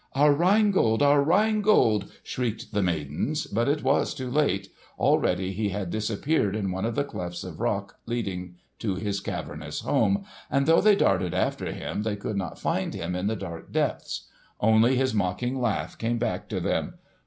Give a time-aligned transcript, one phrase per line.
[0.13, 1.03] "Our Rhine Gold!
[1.03, 3.45] Our Rhine Gold!" shrieked the maidens.
[3.45, 7.59] But it was too late; already he had disappeared in one of the clefts of
[7.59, 12.57] rock leading to his cavernous home, and though they darted after him they could not
[12.57, 14.27] find him in the dark depths.
[14.59, 16.95] Only his mocking laugh came back to them.